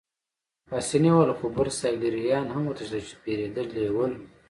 پاسیني 0.67 1.09
وویل: 1.11 1.31
خو 1.37 1.45
برساګلیریایان 1.55 2.45
هم 2.53 2.63
وتښتېدل، 2.65 3.03
چې 3.09 3.15
بېرېدلي 3.23 3.85
ول. 3.93 4.13